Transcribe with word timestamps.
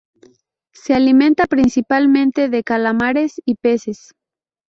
Se 0.73 0.95
alimenta 0.95 1.45
principalmente 1.45 2.49
de 2.49 2.63
calamares 2.63 3.39
y 3.45 3.53
peces. 3.53 4.15